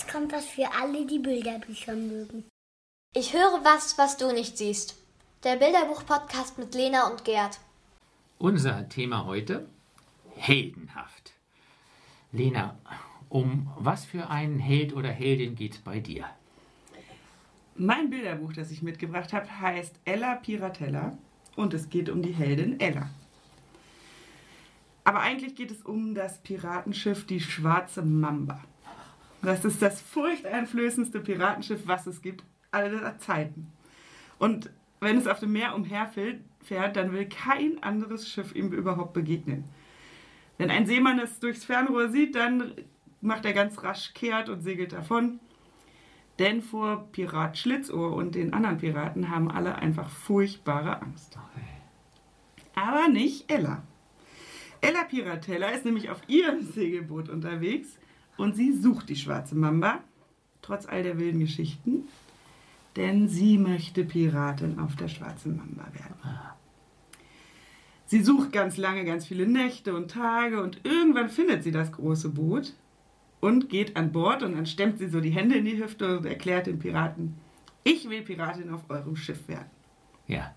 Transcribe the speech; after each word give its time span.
jetzt 0.00 0.10
kommt 0.10 0.32
was 0.32 0.46
für 0.46 0.72
alle, 0.80 1.06
die 1.06 1.18
Bilderbücher 1.18 1.94
mögen. 1.94 2.44
Ich 3.14 3.34
höre 3.34 3.60
was, 3.64 3.98
was 3.98 4.16
du 4.16 4.32
nicht 4.32 4.56
siehst. 4.56 4.96
Der 5.44 5.56
Bilderbuch-Podcast 5.56 6.58
mit 6.58 6.74
Lena 6.74 7.08
und 7.08 7.24
Gerd. 7.24 7.60
Unser 8.38 8.88
Thema 8.88 9.26
heute: 9.26 9.68
Heldenhaft. 10.36 11.32
Lena, 12.32 12.78
um 13.28 13.70
was 13.78 14.04
für 14.04 14.30
einen 14.30 14.58
Held 14.58 14.94
oder 14.94 15.10
Heldin 15.10 15.54
geht 15.54 15.74
es 15.74 15.78
bei 15.80 16.00
dir? 16.00 16.24
Mein 17.74 18.08
Bilderbuch, 18.10 18.52
das 18.52 18.70
ich 18.70 18.82
mitgebracht 18.82 19.32
habe, 19.32 19.60
heißt 19.60 19.96
Ella 20.04 20.36
Piratella 20.36 21.18
und 21.56 21.74
es 21.74 21.90
geht 21.90 22.08
um 22.08 22.22
die 22.22 22.32
Heldin 22.32 22.80
Ella. 22.80 23.10
Aber 25.04 25.20
eigentlich 25.20 25.56
geht 25.56 25.70
es 25.70 25.82
um 25.82 26.14
das 26.14 26.38
Piratenschiff 26.38 27.26
die 27.26 27.40
Schwarze 27.40 28.02
Mamba. 28.02 28.62
Das 29.42 29.64
ist 29.64 29.80
das 29.80 30.00
furchteinflößendste 30.00 31.20
Piratenschiff, 31.20 31.86
was 31.86 32.06
es 32.06 32.20
gibt, 32.20 32.44
aller 32.70 33.18
Zeiten. 33.18 33.72
Und 34.38 34.70
wenn 35.00 35.16
es 35.16 35.26
auf 35.26 35.40
dem 35.40 35.52
Meer 35.52 35.74
umherfährt, 35.74 36.40
dann 36.94 37.12
will 37.12 37.26
kein 37.26 37.82
anderes 37.82 38.28
Schiff 38.28 38.54
ihm 38.54 38.72
überhaupt 38.72 39.14
begegnen. 39.14 39.64
Wenn 40.58 40.70
ein 40.70 40.86
Seemann 40.86 41.18
es 41.18 41.40
durchs 41.40 41.64
Fernrohr 41.64 42.10
sieht, 42.10 42.34
dann 42.34 42.74
macht 43.22 43.46
er 43.46 43.54
ganz 43.54 43.82
rasch 43.82 44.12
kehrt 44.12 44.50
und 44.50 44.60
segelt 44.60 44.92
davon. 44.92 45.40
Denn 46.38 46.62
vor 46.62 47.08
Pirat 47.12 47.58
Schlitzohr 47.58 48.14
und 48.14 48.34
den 48.34 48.52
anderen 48.52 48.78
Piraten 48.78 49.30
haben 49.30 49.50
alle 49.50 49.76
einfach 49.76 50.10
furchtbare 50.10 51.00
Angst. 51.00 51.38
Aber 52.74 53.08
nicht 53.08 53.50
Ella. 53.50 53.82
Ella 54.82 55.04
Piratella 55.04 55.68
ist 55.68 55.84
nämlich 55.84 56.10
auf 56.10 56.20
ihrem 56.28 56.62
Segelboot 56.62 57.28
unterwegs 57.28 57.99
und 58.40 58.56
sie 58.56 58.72
sucht 58.72 59.10
die 59.10 59.16
schwarze 59.16 59.54
Mamba, 59.54 60.00
trotz 60.62 60.86
all 60.86 61.02
der 61.02 61.18
wilden 61.18 61.40
Geschichten, 61.40 62.08
denn 62.96 63.28
sie 63.28 63.58
möchte 63.58 64.02
Piratin 64.02 64.78
auf 64.78 64.96
der 64.96 65.08
schwarzen 65.08 65.56
Mamba 65.58 65.84
werden. 65.92 66.14
Sie 68.06 68.22
sucht 68.22 68.50
ganz 68.50 68.78
lange, 68.78 69.04
ganz 69.04 69.26
viele 69.26 69.46
Nächte 69.46 69.94
und 69.94 70.10
Tage 70.10 70.62
und 70.62 70.80
irgendwann 70.84 71.28
findet 71.28 71.62
sie 71.62 71.70
das 71.70 71.92
große 71.92 72.30
Boot 72.30 72.72
und 73.40 73.68
geht 73.68 73.96
an 73.96 74.10
Bord 74.10 74.42
und 74.42 74.54
dann 74.54 74.66
stemmt 74.66 74.98
sie 74.98 75.08
so 75.08 75.20
die 75.20 75.30
Hände 75.30 75.56
in 75.56 75.66
die 75.66 75.78
Hüfte 75.78 76.18
und 76.18 76.24
erklärt 76.24 76.66
den 76.66 76.78
Piraten, 76.78 77.34
ich 77.84 78.08
will 78.08 78.22
Piratin 78.22 78.70
auf 78.70 78.88
eurem 78.88 79.16
Schiff 79.16 79.48
werden. 79.48 79.70
Ja. 80.26 80.54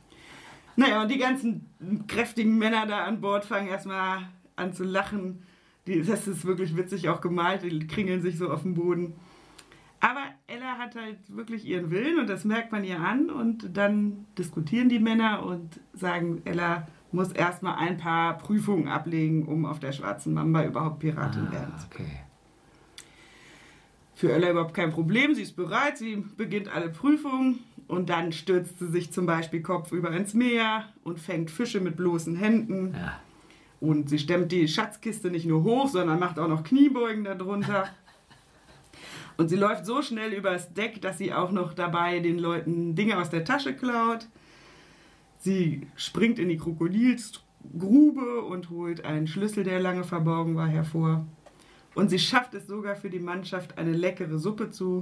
Naja, 0.78 1.02
und 1.02 1.12
die 1.12 1.18
ganzen 1.18 1.70
kräftigen 2.08 2.58
Männer 2.58 2.88
da 2.88 3.04
an 3.04 3.20
Bord 3.20 3.46
fangen 3.46 3.68
erstmal 3.68 4.30
an 4.56 4.74
zu 4.74 4.86
lachen. 4.86 5.44
Die, 5.88 6.02
das 6.02 6.28
ist 6.28 6.46
wirklich 6.46 6.76
witzig 6.78 7.10
auch 7.10 7.20
gemalt, 7.22 7.64
die 7.64 7.88
kringeln 7.88 8.22
sich 8.22 8.38
so 8.38 8.50
auf 8.50 8.62
dem 8.62 8.74
Boden. 8.74 9.14
Aber 10.00 10.24
Ella 10.48 10.78
hat 10.78 10.96
halt 10.96 11.18
wirklich 11.30 11.66
ihren 11.66 11.90
Willen 11.92 12.20
und 12.20 12.28
das 12.28 12.44
merkt 12.46 12.72
man 12.72 12.84
ihr 12.84 13.00
an 13.00 13.30
und 13.30 13.76
dann 13.78 14.26
diskutieren 14.38 14.90
die 14.90 15.00
Männer 15.00 15.46
und 15.46 15.80
sagen, 15.94 16.42
Ella 16.46 16.88
muss 17.12 17.32
erstmal 17.32 17.76
ein 17.76 17.98
paar 17.98 18.38
Prüfungen 18.38 18.88
ablegen, 18.88 19.46
um 19.46 19.66
auf 19.66 19.80
der 19.80 19.92
schwarzen 19.92 20.34
Mamba 20.34 20.66
überhaupt 20.66 21.00
Piratin 21.00 21.48
Ah, 21.50 21.54
werden 21.54 21.78
zu 21.78 21.88
können. 21.90 22.10
okay. 22.10 22.20
Für 24.16 24.32
Ella 24.32 24.52
überhaupt 24.52 24.74
kein 24.74 24.92
Problem, 24.92 25.34
sie 25.36 25.42
ist 25.42 25.56
bereit, 25.56 25.98
sie 25.98 26.18
beginnt 26.38 26.68
alle 26.74 26.90
Prüfungen 26.90 27.60
und 27.88 28.10
dann 28.10 28.32
stürzt 28.32 28.80
sie 28.80 28.88
sich 28.88 29.12
zum 29.12 29.26
Beispiel 29.26 29.62
kopfüber 29.62 30.12
ins 30.12 30.34
Meer 30.34 30.86
und 31.04 31.20
fängt 31.20 31.50
Fische 31.52 31.80
mit 31.82 31.98
bloßen 31.98 32.36
Händen. 32.36 32.94
Ja. 32.94 33.20
Und 33.84 34.08
sie 34.08 34.18
stemmt 34.18 34.54
die 34.54 34.70
Schatzkiste 34.70 35.30
nicht 35.30 35.46
nur 35.46 35.64
hoch, 35.66 35.90
sondern 35.90 36.18
macht 36.18 36.40
auch 36.40 36.48
noch 36.48 36.64
Kniebeugen 36.64 37.26
darunter. 37.26 37.90
Und 39.36 39.50
sie 39.50 39.58
läuft 39.58 39.86
so 39.86 40.02
schnell 40.02 40.32
übers 40.32 40.74
Deck, 40.74 41.02
dass 41.02 41.18
sie 41.18 41.34
auch 41.34 41.52
noch 41.52 41.74
dabei 41.74 42.20
den 42.20 42.40
Leuten 42.40 42.96
Dinge 42.96 43.20
aus 43.20 43.30
der 43.30 43.44
Tasche 43.44 43.76
klaut. 43.76 44.30
Sie 45.38 45.86
springt 45.98 46.40
in 46.40 46.48
die 46.48 46.56
Krokodilsgrube 46.56 48.44
und 48.44 48.70
holt 48.70 49.04
einen 49.04 49.28
Schlüssel, 49.28 49.66
der 49.66 49.82
lange 49.82 50.06
verborgen 50.06 50.56
war, 50.56 50.70
hervor. 50.70 51.28
Und 51.94 52.10
sie 52.10 52.20
schafft 52.20 52.54
es 52.54 52.68
sogar 52.68 52.96
für 52.96 53.10
die 53.10 53.20
Mannschaft, 53.20 53.78
eine 53.78 53.92
leckere 53.92 54.40
Suppe 54.40 54.72
zu 54.72 55.02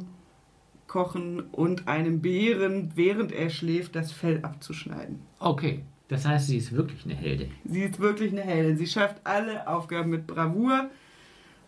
kochen 0.88 1.42
und 1.52 1.88
einem 1.88 2.20
Bären, 2.20 2.94
während 2.96 3.32
er 3.32 3.52
schläft, 3.52 3.96
das 3.96 4.12
Fell 4.12 4.40
abzuschneiden. 4.42 5.20
Okay, 5.38 5.84
das 6.12 6.26
heißt, 6.26 6.48
sie 6.48 6.58
ist 6.58 6.74
wirklich 6.74 7.06
eine 7.06 7.16
Heldin. 7.16 7.52
Sie 7.64 7.84
ist 7.84 8.00
wirklich 8.00 8.32
eine 8.34 8.42
Heldin. 8.42 8.76
Sie 8.78 8.86
schafft 8.86 9.22
alle 9.24 9.66
Aufgaben 9.68 10.10
mit 10.10 10.28
Bravour. 10.28 10.90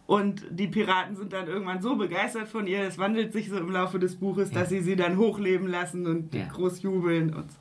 Und 0.06 0.44
die 0.50 0.68
Piraten 0.68 1.16
sind 1.16 1.32
dann 1.32 1.48
irgendwann 1.48 1.82
so 1.82 1.96
begeistert 1.96 2.50
von 2.50 2.68
ihr, 2.68 2.82
es 2.84 2.98
wandelt 2.98 3.32
sich 3.32 3.48
so 3.50 3.58
im 3.58 3.72
Laufe 3.72 4.00
des 4.00 4.18
Buches, 4.18 4.52
Ja. 4.52 4.60
dass 4.60 4.70
sie 4.70 4.82
sie 4.82 4.98
dann 4.98 5.18
hochleben 5.18 5.66
lassen 5.68 6.06
und 6.06 6.36
Ja. 6.36 6.46
groß 6.50 6.82
jubeln 6.82 7.34
und 7.34 7.50
so. 7.50 7.58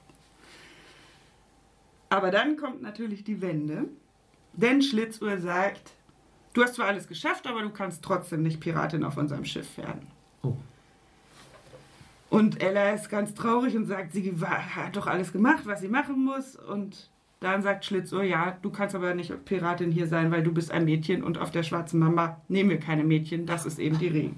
Aber 2.11 2.33
dann 2.33 2.57
kommt 2.57 2.83
natürlich 2.83 3.23
die 3.23 3.41
Wende, 3.41 3.85
denn 4.55 4.83
Schlitzohr 4.83 5.39
sagt, 5.39 5.93
du 6.53 6.63
hast 6.65 6.75
zwar 6.75 6.89
alles 6.89 7.07
geschafft, 7.07 7.47
aber 7.47 7.63
du 7.63 7.71
kannst 7.71 8.03
trotzdem 8.03 8.43
nicht 8.43 8.59
Piratin 8.61 9.05
auf 9.05 9.17
unserem 9.17 9.45
Schiff 9.45 9.79
werden. 9.79 10.09
Oh. 10.43 10.57
Und 12.33 12.63
Ella 12.63 12.93
ist 12.93 13.11
ganz 13.11 13.35
traurig 13.35 13.77
und 13.77 13.85
sagt, 13.85 14.15
sie 14.15 14.35
hat 14.41 14.97
doch 14.97 15.07
alles 15.07 15.35
gemacht, 15.35 15.67
was 15.67 15.83
sie 15.83 15.89
machen 15.89 16.25
muss. 16.25 16.57
Und 16.57 17.11
dann 17.41 17.61
sagt 17.61 17.85
Schlitzohr, 17.85 18.23
ja, 18.23 18.57
du 18.63 18.71
kannst 18.71 18.95
aber 18.95 19.13
nicht 19.13 19.45
Piratin 19.45 19.91
hier 19.91 20.07
sein, 20.07 20.31
weil 20.31 20.43
du 20.43 20.51
bist 20.51 20.71
ein 20.71 20.87
Mädchen 20.87 21.23
und 21.23 21.37
auf 21.37 21.51
der 21.51 21.63
schwarzen 21.63 22.01
Mamba 22.01 22.41
nehmen 22.49 22.71
wir 22.71 22.81
keine 22.81 23.05
Mädchen. 23.05 23.45
Das 23.45 23.67
ist 23.67 23.79
eben 23.79 23.99
die 23.99 24.09
Regel. 24.09 24.35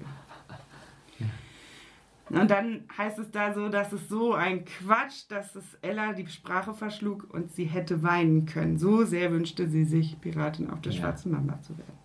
Und 2.29 2.51
dann 2.51 2.83
heißt 2.97 3.17
es 3.17 3.31
da 3.31 3.53
so, 3.53 3.69
dass 3.69 3.93
es 3.93 4.09
so 4.09 4.33
ein 4.33 4.65
Quatsch, 4.65 5.23
dass 5.29 5.55
es 5.55 5.63
Ella 5.81 6.11
die 6.11 6.27
Sprache 6.27 6.73
verschlug 6.73 7.33
und 7.33 7.53
sie 7.53 7.63
hätte 7.63 8.03
weinen 8.03 8.45
können. 8.45 8.77
So 8.77 9.05
sehr 9.05 9.31
wünschte 9.31 9.69
sie 9.69 9.85
sich, 9.85 10.19
Piratin 10.19 10.69
auf 10.69 10.81
der 10.81 10.91
Ja. 10.91 10.99
schwarzen 10.99 11.31
Mamba 11.31 11.61
zu 11.61 11.77
werden. 11.77 11.97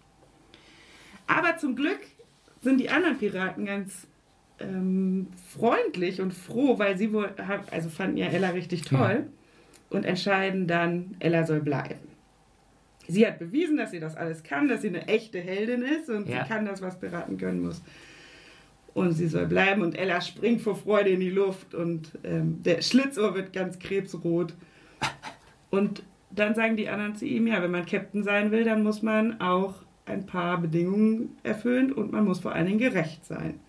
Aber 1.26 1.56
zum 1.56 1.74
Glück 1.74 1.98
sind 2.60 2.78
die 2.78 2.90
anderen 2.90 3.18
Piraten 3.18 3.64
ganz 3.64 4.06
ähm, 4.60 5.26
freundlich 5.48 6.20
und 6.20 6.32
froh, 6.34 6.78
weil 6.78 6.96
sie 6.96 7.12
wohl, 7.12 7.30
also 7.70 7.88
fanden 7.88 8.16
ja 8.16 8.26
Ella 8.26 8.50
richtig 8.50 8.82
toll 8.82 9.26
und 9.90 10.04
entscheiden 10.04 10.66
dann, 10.66 11.16
Ella 11.18 11.46
soll 11.46 11.60
bleiben. 11.60 12.00
Sie 13.08 13.26
hat 13.26 13.38
bewiesen, 13.40 13.76
dass 13.76 13.90
sie 13.90 13.98
das 13.98 14.16
alles 14.16 14.42
kann, 14.44 14.68
dass 14.68 14.82
sie 14.82 14.88
eine 14.88 15.08
echte 15.08 15.40
Heldin 15.40 15.82
ist 15.82 16.08
und 16.08 16.28
Ja. 16.28 16.44
sie 16.44 16.48
kann 16.48 16.64
das, 16.64 16.80
was 16.80 17.00
Piraten 17.00 17.38
können 17.38 17.62
muss. 17.62 17.82
Und 18.94 19.12
sie 19.12 19.28
soll 19.28 19.46
bleiben 19.46 19.82
und 19.82 19.96
Ella 19.96 20.20
springt 20.20 20.62
vor 20.62 20.76
Freude 20.76 21.10
in 21.10 21.20
die 21.20 21.30
Luft 21.30 21.74
und 21.74 22.12
ähm, 22.24 22.62
der 22.62 22.82
Schlitzohr 22.82 23.34
wird 23.34 23.52
ganz 23.52 23.78
krebsrot. 23.78 24.54
Und 25.70 26.02
dann 26.30 26.54
sagen 26.54 26.76
die 26.76 26.88
anderen 26.88 27.16
zu 27.16 27.24
ihm, 27.24 27.46
ja, 27.46 27.62
wenn 27.62 27.70
man 27.70 27.86
Captain 27.86 28.22
sein 28.22 28.50
will, 28.50 28.64
dann 28.64 28.82
muss 28.82 29.02
man 29.02 29.40
auch 29.40 29.74
ein 30.06 30.26
paar 30.26 30.58
Bedingungen 30.60 31.36
erfüllen 31.42 31.92
und 31.92 32.12
man 32.12 32.24
muss 32.24 32.40
vor 32.40 32.52
allen 32.52 32.66
Dingen 32.66 32.78
gerecht 32.78 33.24
sein. 33.24 33.60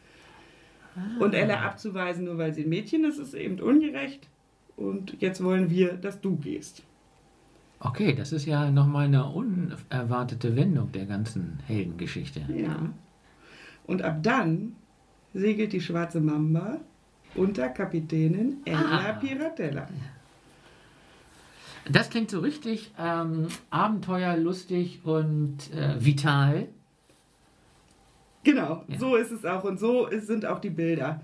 Und 1.20 1.34
Ella 1.34 1.62
abzuweisen, 1.62 2.26
nur 2.26 2.38
weil 2.38 2.54
sie 2.54 2.64
ein 2.64 2.70
Mädchen 2.70 3.06
ist, 3.06 3.18
ist 3.18 3.34
eben 3.34 3.60
ungerecht. 3.60 4.28
Und 4.76 5.16
jetzt 5.22 5.44
wollen 5.44 5.70
wir, 5.70 5.94
dass 5.94 6.22
du 6.22 6.36
gehst. 6.38 6.84
Okay, 7.80 8.14
das 8.14 8.32
ist 8.32 8.46
ja 8.46 8.70
nochmal 8.70 9.06
eine 9.06 9.26
unerwartete 9.26 10.56
Wendung 10.56 10.92
der 10.92 11.06
ganzen 11.06 11.60
Heldengeschichte. 11.68 12.42
Ja. 12.56 12.90
Und 13.86 14.02
ab 14.04 14.20
dann 14.22 14.76
segelt 15.34 15.74
die 15.74 15.82
schwarze 15.82 16.20
Mamba 16.22 16.80
unter 17.36 17.70
Kapitänin 17.70 18.58
Ella 18.66 19.10
Ah. 19.10 19.14
Piratella. 19.14 19.88
Das 21.90 22.10
klingt 22.10 22.30
so 22.30 22.40
richtig 22.42 22.92
ähm, 23.00 23.48
abenteuerlustig 23.72 25.02
und 25.04 25.58
äh, 25.74 26.04
vital. 26.04 26.68
Genau, 28.44 28.84
Ja. 28.88 28.98
so 29.00 29.16
ist 29.16 29.32
es 29.32 29.46
auch. 29.46 29.64
Und 29.64 29.80
so 29.80 30.08
ist, 30.08 30.28
sind 30.28 30.46
auch 30.46 30.60
die 30.60 30.70
Bilder. 30.70 31.22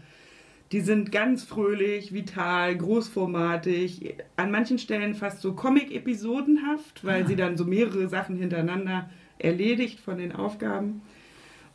Die 0.71 0.81
sind 0.81 1.11
ganz 1.13 1.43
fröhlich, 1.43 2.13
vital, 2.13 2.75
großformatig, 2.75 4.15
an 4.35 4.51
manchen 4.51 4.77
Stellen 4.77 5.15
fast 5.15 5.41
so 5.41 5.53
Comic-Episodenhaft, 5.53 7.05
weil 7.05 7.23
Ah. 7.23 7.25
sie 7.27 7.35
dann 7.35 7.57
so 7.57 7.65
mehrere 7.65 8.07
Sachen 8.09 8.35
hintereinander 8.37 9.09
erledigt 9.39 9.99
von 9.99 10.17
den 10.17 10.31
Aufgaben. 10.33 11.01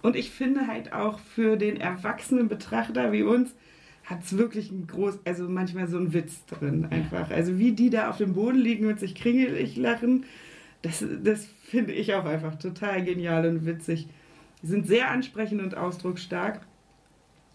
Und 0.02 0.16
ich 0.16 0.30
finde 0.30 0.66
halt 0.66 0.92
auch 0.92 1.18
für 1.20 1.56
den 1.56 1.80
erwachsenen 1.80 2.48
Betrachter 2.48 3.12
wie 3.12 3.22
uns 3.22 3.54
hat 4.04 4.24
es 4.24 4.36
wirklich 4.36 4.72
ein 4.72 4.88
groß, 4.88 5.20
also 5.24 5.48
manchmal 5.48 5.86
so 5.86 5.96
einen 5.96 6.12
Witz 6.12 6.44
drin 6.46 6.88
einfach. 6.90 7.30
Also 7.30 7.56
wie 7.60 7.70
die 7.70 7.88
da 7.88 8.10
auf 8.10 8.16
dem 8.18 8.34
Boden 8.34 8.58
liegen 8.58 8.86
und 8.86 8.98
sich 8.98 9.14
kringelig 9.14 9.76
lachen, 9.76 10.24
das, 10.82 11.04
das 11.22 11.46
finde 11.62 11.92
ich 11.92 12.12
auch 12.14 12.24
einfach 12.24 12.56
total 12.56 13.04
genial 13.04 13.46
und 13.46 13.64
witzig. 13.64 14.08
Die 14.62 14.66
sind 14.66 14.86
sehr 14.86 15.10
ansprechend 15.10 15.60
und 15.60 15.76
ausdrucksstark. 15.76 16.64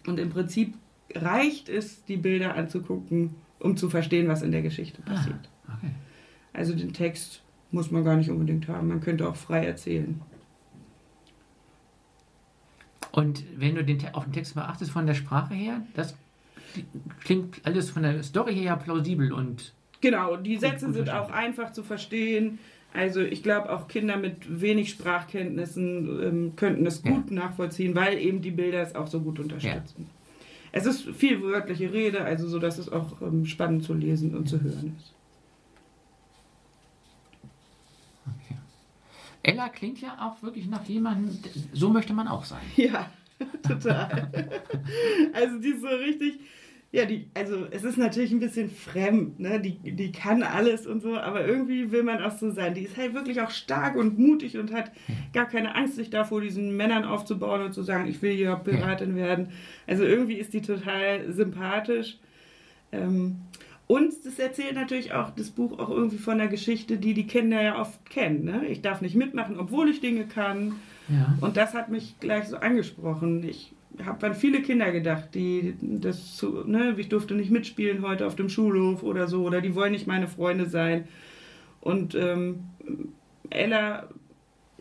Und 0.06 0.20
im 0.20 0.30
Prinzip 0.30 0.76
reicht 1.14 1.70
es, 1.70 2.04
die 2.06 2.18
Bilder 2.18 2.56
anzugucken, 2.56 3.36
um 3.60 3.78
zu 3.78 3.90
verstehen, 3.90 4.28
was 4.28 4.42
in 4.42 4.52
der 4.52 4.62
Geschichte 4.62 5.02
passiert. 5.02 5.50
Ah, 5.68 5.74
okay. 5.78 5.92
Also 6.54 6.76
den 6.76 6.94
Text 6.94 7.42
muss 7.72 7.92
man 7.92 8.04
gar 8.04 8.16
nicht 8.16 8.30
unbedingt 8.30 8.68
haben. 8.68 8.88
Man 8.88 9.02
könnte 9.02 9.28
auch 9.28 9.36
frei 9.36 9.66
erzählen. 9.66 10.22
Und 13.12 13.44
wenn 13.56 13.76
du 13.76 13.84
den, 13.84 14.14
auf 14.14 14.26
den 14.26 14.34
Text 14.34 14.54
beachtest 14.54 14.92
von 14.92 15.08
der 15.08 15.14
Sprache 15.14 15.54
her, 15.54 15.82
das 15.96 16.16
klingt 17.24 17.66
alles 17.66 17.90
von 17.90 18.04
der 18.04 18.22
Story 18.24 18.54
her 18.54 18.76
plausibel 18.78 19.32
und 19.34 19.74
Genau, 20.02 20.36
die 20.36 20.58
Sätze 20.58 20.94
sind 20.94 21.10
auch 21.10 21.32
einfach 21.32 21.72
zu 21.72 21.82
verstehen. 21.84 22.60
Also 22.94 23.22
ich 23.22 23.44
glaube, 23.44 23.72
auch 23.72 23.88
Kinder 23.88 24.18
mit 24.18 24.62
wenig 24.62 24.90
Sprachkenntnissen 24.90 26.24
ähm, 26.24 26.54
könnten 26.56 26.86
es 26.86 27.04
Ja. 27.04 27.12
gut 27.12 27.32
nachvollziehen, 27.32 27.94
weil 27.96 28.18
eben 28.18 28.42
die 28.42 28.52
Bilder 28.52 28.82
es 28.82 28.96
auch 28.96 29.08
so 29.08 29.20
gut 29.20 29.40
unterstützen. 29.40 30.10
Es 30.72 30.86
ist 30.86 31.04
viel 31.04 31.42
wörtliche 31.42 31.92
Rede, 31.94 32.22
also 32.24 32.48
so, 32.48 32.60
dass 32.60 32.78
es 32.78 32.92
auch 32.92 33.22
ähm, 33.22 33.46
spannend 33.46 33.84
zu 33.84 33.94
lesen 33.94 34.36
und 34.36 34.48
zu 34.50 34.62
hören 34.62 34.96
ist. 34.98 35.14
Ella 39.44 39.70
klingt 39.70 40.02
ja 40.02 40.18
auch 40.20 40.42
wirklich 40.44 40.68
nach 40.68 40.84
jemandem, 40.86 41.38
so 41.72 41.90
möchte 41.90 42.14
man 42.14 42.28
auch 42.28 42.44
sein. 42.44 42.60
Ja, 42.76 43.10
total. 43.68 44.30
also 45.34 45.60
die 45.60 45.70
ist 45.70 45.82
so 45.82 45.88
richtig, 45.88 46.40
ja, 46.92 47.06
die, 47.06 47.28
also 47.34 47.68
es 47.70 47.84
ist 47.84 47.98
natürlich 47.98 48.32
ein 48.32 48.40
bisschen 48.40 48.70
fremd, 48.70 49.40
ne? 49.40 49.60
Die, 49.60 49.78
die 49.92 50.12
kann 50.14 50.42
alles 50.42 50.88
und 50.88 51.02
so, 51.02 51.18
aber 51.18 51.46
irgendwie 51.46 51.92
will 51.92 52.04
man 52.04 52.24
auch 52.24 52.38
so 52.38 52.50
sein. 52.50 52.76
Die 52.76 52.84
ist 52.84 52.96
halt 52.96 53.14
wirklich 53.14 53.42
auch 53.42 53.52
stark 53.52 53.96
und 53.98 54.18
mutig 54.18 54.58
und 54.58 54.72
hat 54.72 54.92
gar 55.34 55.46
keine 55.48 55.76
Angst, 55.76 55.96
sich 55.96 56.10
da 56.10 56.24
vor 56.24 56.40
diesen 56.40 56.78
Männern 56.78 57.04
aufzubauen 57.04 57.62
und 57.62 57.74
zu 57.74 57.84
sagen, 57.84 58.08
ich 58.08 58.22
will 58.22 58.34
hier 58.34 58.56
Piratin 58.56 59.18
werden. 59.18 59.50
Also 59.86 60.06
irgendwie 60.06 60.36
ist 60.36 60.54
die 60.54 60.62
total 60.62 61.32
sympathisch. 61.34 62.20
Ähm, 62.94 63.42
und 63.88 64.14
das 64.24 64.40
erzählt 64.40 64.76
natürlich 64.76 65.14
auch 65.14 65.32
das 65.32 65.50
Buch 65.50 65.80
auch 65.80 65.90
irgendwie 65.90 66.18
von 66.18 66.38
der 66.38 66.48
Geschichte, 66.48 66.98
die 66.98 67.14
die 67.14 67.28
Kinder 67.28 67.62
ja 67.62 67.80
oft 67.80 68.10
kennen. 68.10 68.46
Ne? 68.46 68.66
Ich 68.68 68.82
darf 68.82 69.02
nicht 69.02 69.16
mitmachen, 69.16 69.60
obwohl 69.60 69.90
ich 69.90 70.00
Dinge 70.00 70.26
kann. 70.26 70.76
Ja. 71.10 71.38
Und 71.42 71.58
das 71.58 71.74
hat 71.74 71.90
mich 71.90 72.20
gleich 72.20 72.48
so 72.48 72.58
angesprochen. 72.58 73.48
Ich 73.48 73.74
habe 74.06 74.28
an 74.28 74.36
viele 74.36 74.62
Kinder 74.62 74.92
gedacht, 74.92 75.34
die 75.34 75.76
das 75.82 76.36
zu, 76.36 76.64
ne, 76.68 76.96
ich 76.98 77.10
durfte 77.10 77.34
nicht 77.34 77.52
mitspielen 77.52 78.02
heute 78.02 78.28
auf 78.28 78.36
dem 78.36 78.50
Schulhof 78.50 79.04
oder 79.04 79.28
so, 79.28 79.44
oder 79.44 79.62
die 79.62 79.74
wollen 79.76 79.92
nicht 79.92 80.08
meine 80.08 80.28
Freunde 80.28 80.68
sein. 80.68 81.08
Und 81.82 82.16
ähm, 82.16 82.60
Ella 83.50 84.08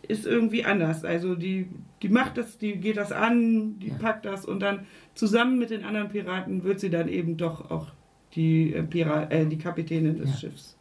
ist 0.07 0.25
irgendwie 0.25 0.65
anders. 0.65 1.03
Also 1.03 1.35
die, 1.35 1.67
die 2.01 2.09
macht 2.09 2.37
das, 2.37 2.57
die 2.57 2.75
geht 2.75 2.97
das 2.97 3.11
an, 3.11 3.79
die 3.79 3.89
Ja. 3.89 3.95
packt 3.95 4.25
das 4.25 4.45
und 4.45 4.59
dann 4.61 4.85
zusammen 5.15 5.57
mit 5.57 5.69
den 5.69 5.83
anderen 5.83 6.09
Piraten 6.09 6.63
wird 6.63 6.79
sie 6.79 6.89
dann 6.89 7.07
eben 7.07 7.37
doch 7.37 7.71
auch 7.71 7.87
die, 8.35 8.73
äh, 8.73 8.83
Pira 8.83 9.23
äh, 9.31 9.45
die 9.45 9.57
Kapitänin 9.57 10.17
des 10.17 10.29
Ja. 10.31 10.37
Schiffs. 10.37 10.77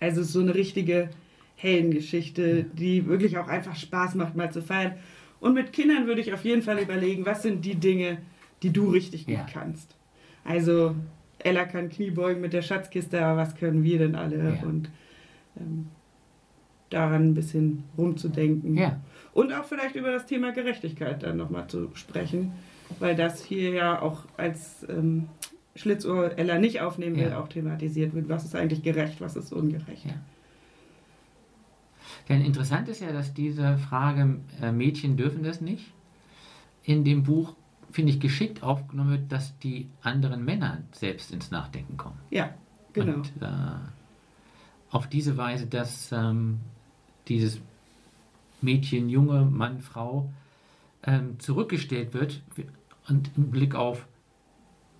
Also 0.00 0.20
es 0.20 0.28
ist 0.28 0.32
so 0.32 0.40
eine 0.40 0.54
richtige 0.54 1.10
Heldengeschichte, 1.56 2.64
die 2.72 3.06
wirklich 3.06 3.38
auch 3.38 3.46
einfach 3.46 3.76
Spaß 3.76 4.14
macht, 4.16 4.34
mal 4.36 4.50
zu 4.50 4.62
feiern. 4.62 4.94
Und 5.42 5.54
mit 5.54 5.72
Kindern 5.72 6.06
würde 6.06 6.20
ich 6.20 6.32
auf 6.32 6.44
jeden 6.44 6.62
Fall 6.62 6.78
überlegen, 6.78 7.26
was 7.26 7.42
sind 7.42 7.64
die 7.64 7.74
Dinge, 7.74 8.18
die 8.62 8.70
du 8.70 8.88
richtig 8.90 9.26
gut 9.26 9.34
Ja. 9.34 9.46
kannst. 9.52 9.96
Also 10.44 10.94
Ella 11.40 11.64
kann 11.64 11.88
Kniebeugen 11.88 12.40
mit 12.40 12.52
der 12.52 12.62
Schatzkiste, 12.62 13.22
aber 13.24 13.38
was 13.42 13.56
können 13.56 13.82
wir 13.82 13.98
denn 13.98 14.14
alle? 14.14 14.56
Ja. 14.60 14.66
Und 14.68 14.88
ähm, 15.58 15.88
daran 16.90 17.30
ein 17.30 17.34
bisschen 17.34 17.82
rumzudenken. 17.98 18.76
Ja. 18.78 19.00
Und 19.34 19.52
auch 19.52 19.64
vielleicht 19.64 19.96
über 19.96 20.12
das 20.12 20.26
Thema 20.26 20.52
Gerechtigkeit 20.52 21.24
dann 21.24 21.38
nochmal 21.38 21.66
zu 21.66 21.90
sprechen, 21.94 22.52
weil 23.00 23.16
das 23.16 23.44
hier 23.44 23.70
ja 23.70 24.00
auch 24.00 24.20
als 24.36 24.86
ähm, 24.88 25.26
Schlitzohr 25.74 26.38
Ella 26.38 26.58
nicht 26.58 26.80
aufnehmen 26.82 27.16
will, 27.16 27.32
auch 27.32 27.48
thematisiert 27.48 28.14
wird. 28.14 28.28
Was 28.28 28.44
ist 28.44 28.54
eigentlich 28.54 28.82
gerecht, 28.84 29.20
was 29.20 29.34
ist 29.34 29.52
ungerecht? 29.52 30.06
Denn 32.28 32.42
interessant 32.42 32.88
ist 32.88 33.00
ja, 33.00 33.12
dass 33.12 33.34
diese 33.34 33.78
Frage, 33.78 34.40
äh, 34.60 34.72
Mädchen 34.72 35.16
dürfen 35.16 35.42
das 35.42 35.60
nicht, 35.60 35.92
in 36.84 37.04
dem 37.04 37.22
Buch, 37.22 37.54
finde 37.90 38.12
ich, 38.12 38.20
geschickt 38.20 38.62
aufgenommen 38.62 39.10
wird, 39.10 39.32
dass 39.32 39.58
die 39.58 39.88
anderen 40.02 40.44
Männer 40.44 40.78
selbst 40.92 41.32
ins 41.32 41.50
Nachdenken 41.50 41.96
kommen. 41.96 42.18
Ja, 42.30 42.54
genau. 42.92 43.14
Und 43.14 43.32
äh, 43.40 43.46
auf 44.90 45.06
diese 45.06 45.36
Weise, 45.36 45.66
dass 45.66 46.12
ähm, 46.12 46.60
dieses 47.28 47.60
Mädchen, 48.60 49.08
Junge, 49.08 49.44
Mann, 49.44 49.80
Frau 49.80 50.30
ähm, 51.02 51.38
zurückgestellt 51.40 52.14
wird 52.14 52.42
und 53.08 53.30
im 53.36 53.50
Blick 53.50 53.74
auf, 53.74 54.06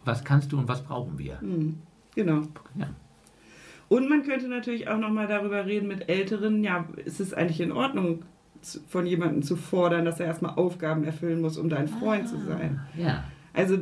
was 0.05 0.25
kannst 0.25 0.53
du 0.53 0.59
und 0.59 0.69
was 0.69 0.83
brauchen 0.83 1.19
wir. 1.19 1.39
Mhm. 1.41 1.79
Genau. 2.15 2.43
Ja. 2.75 2.89
Und 3.93 4.09
man 4.09 4.23
könnte 4.23 4.49
natürlich 4.49 4.89
auch 4.89 4.97
nochmal 4.97 5.27
darüber 5.27 5.67
reden 5.67 5.87
mit 5.87 6.09
Älteren, 6.09 6.65
ja, 6.65 6.87
ist 7.05 7.21
es 7.21 7.35
eigentlich 7.35 7.61
in 7.61 7.73
Ordnung, 7.73 8.23
von 8.89 9.05
jemandem 9.05 9.43
zu 9.43 9.55
fordern, 9.55 10.07
dass 10.07 10.19
er 10.19 10.25
erstmal 10.27 10.55
Aufgaben 10.55 11.05
erfüllen 11.05 11.43
muss, 11.43 11.59
um 11.59 11.69
dein 11.69 11.89
Freund 11.89 12.27
zu 12.27 12.39
sein? 12.39 12.81
Ja, 12.97 13.25
Also 13.53 13.81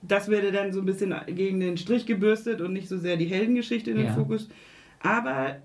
das 0.00 0.28
würde 0.28 0.52
dann 0.52 0.72
so 0.72 0.78
ein 0.78 0.86
bisschen 0.86 1.12
gegen 1.26 1.58
den 1.58 1.76
Strich 1.76 2.06
gebürstet 2.06 2.60
und 2.60 2.72
nicht 2.72 2.88
so 2.88 2.98
sehr 2.98 3.16
die 3.16 3.24
Heldengeschichte 3.24 3.90
in 3.90 3.96
den 3.96 4.06
Ja. 4.06 4.12
Fokus. 4.14 4.48
Aber 5.02 5.56